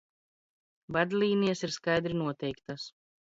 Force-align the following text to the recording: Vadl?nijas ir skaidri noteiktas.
Vadl?nijas 0.95 1.63
ir 1.69 1.75
skaidri 1.77 2.17
noteiktas. 2.25 2.89